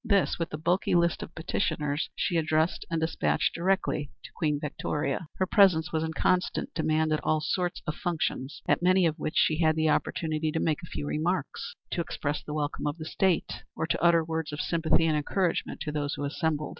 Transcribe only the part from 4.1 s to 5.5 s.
to Queen Victoria. Her